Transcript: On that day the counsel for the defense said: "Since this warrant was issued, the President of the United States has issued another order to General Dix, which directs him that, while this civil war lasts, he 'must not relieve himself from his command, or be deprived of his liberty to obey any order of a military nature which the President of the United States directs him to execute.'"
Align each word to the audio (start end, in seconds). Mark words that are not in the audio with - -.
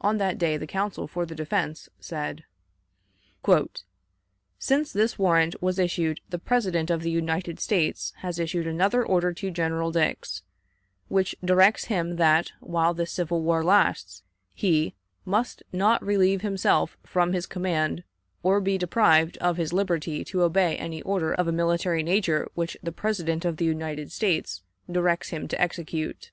On 0.00 0.18
that 0.18 0.38
day 0.38 0.56
the 0.56 0.68
counsel 0.68 1.08
for 1.08 1.26
the 1.26 1.34
defense 1.34 1.88
said: 1.98 2.44
"Since 4.56 4.92
this 4.92 5.18
warrant 5.18 5.60
was 5.60 5.80
issued, 5.80 6.20
the 6.30 6.38
President 6.38 6.90
of 6.90 7.02
the 7.02 7.10
United 7.10 7.58
States 7.58 8.12
has 8.18 8.38
issued 8.38 8.68
another 8.68 9.04
order 9.04 9.32
to 9.32 9.50
General 9.50 9.90
Dix, 9.90 10.44
which 11.08 11.34
directs 11.44 11.86
him 11.86 12.14
that, 12.18 12.52
while 12.60 12.94
this 12.94 13.10
civil 13.10 13.42
war 13.42 13.64
lasts, 13.64 14.22
he 14.54 14.94
'must 15.24 15.64
not 15.72 16.06
relieve 16.06 16.42
himself 16.42 16.96
from 17.02 17.32
his 17.32 17.44
command, 17.46 18.04
or 18.44 18.60
be 18.60 18.78
deprived 18.78 19.36
of 19.38 19.56
his 19.56 19.72
liberty 19.72 20.22
to 20.26 20.42
obey 20.42 20.76
any 20.76 21.02
order 21.02 21.34
of 21.34 21.48
a 21.48 21.52
military 21.52 22.04
nature 22.04 22.48
which 22.54 22.76
the 22.80 22.92
President 22.92 23.44
of 23.44 23.56
the 23.56 23.64
United 23.64 24.12
States 24.12 24.62
directs 24.88 25.30
him 25.30 25.48
to 25.48 25.60
execute.'" 25.60 26.30